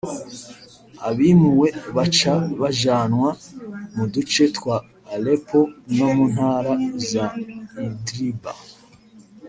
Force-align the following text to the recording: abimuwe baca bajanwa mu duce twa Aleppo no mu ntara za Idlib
abimuwe 1.09 1.67
baca 1.95 2.33
bajanwa 2.61 3.29
mu 3.95 4.05
duce 4.13 4.43
twa 4.57 4.77
Aleppo 5.13 5.59
no 5.97 6.07
mu 6.15 6.25
ntara 6.33 6.73
za 7.09 7.25
Idlib 7.85 8.43